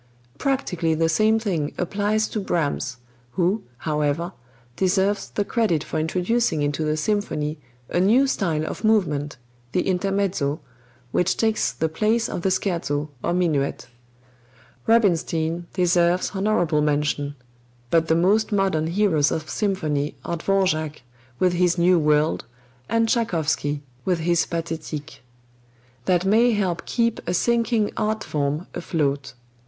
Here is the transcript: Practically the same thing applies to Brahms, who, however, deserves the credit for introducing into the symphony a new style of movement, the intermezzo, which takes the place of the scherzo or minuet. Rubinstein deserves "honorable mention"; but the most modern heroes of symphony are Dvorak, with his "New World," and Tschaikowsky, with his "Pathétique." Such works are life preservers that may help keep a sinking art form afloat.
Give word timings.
Practically 0.39 0.95
the 0.95 1.07
same 1.07 1.37
thing 1.37 1.75
applies 1.77 2.27
to 2.29 2.39
Brahms, 2.39 2.97
who, 3.33 3.61
however, 3.77 4.31
deserves 4.75 5.29
the 5.29 5.45
credit 5.45 5.83
for 5.83 5.99
introducing 5.99 6.63
into 6.63 6.83
the 6.83 6.97
symphony 6.97 7.59
a 7.87 7.99
new 7.99 8.25
style 8.25 8.65
of 8.65 8.83
movement, 8.83 9.37
the 9.73 9.83
intermezzo, 9.87 10.59
which 11.11 11.37
takes 11.37 11.71
the 11.71 11.87
place 11.87 12.27
of 12.27 12.41
the 12.41 12.49
scherzo 12.49 13.09
or 13.23 13.31
minuet. 13.31 13.85
Rubinstein 14.87 15.67
deserves 15.73 16.31
"honorable 16.33 16.81
mention"; 16.81 17.35
but 17.91 18.07
the 18.07 18.15
most 18.15 18.51
modern 18.51 18.87
heroes 18.87 19.29
of 19.31 19.51
symphony 19.51 20.15
are 20.25 20.37
Dvorak, 20.37 21.03
with 21.37 21.53
his 21.53 21.77
"New 21.77 21.99
World," 21.99 22.45
and 22.89 23.07
Tschaikowsky, 23.07 23.81
with 24.03 24.17
his 24.21 24.47
"Pathétique." 24.47 25.19
Such 25.19 25.19
works 25.19 25.27
are 25.27 25.41
life 25.43 26.05
preservers 26.05 26.05
that 26.05 26.25
may 26.25 26.51
help 26.53 26.85
keep 26.87 27.19
a 27.27 27.35
sinking 27.35 27.91
art 27.95 28.23
form 28.23 28.65
afloat. 28.73 29.35